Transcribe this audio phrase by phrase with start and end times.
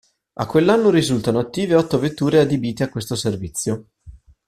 [0.33, 3.89] A quell'anno risultano attive otto vetture adibite a questo servizio.